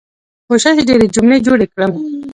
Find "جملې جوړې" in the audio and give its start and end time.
1.15-1.65